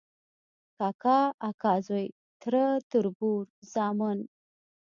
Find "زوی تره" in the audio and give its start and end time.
1.85-2.65